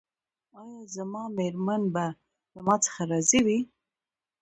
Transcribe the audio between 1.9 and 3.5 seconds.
به له ما څخه راضي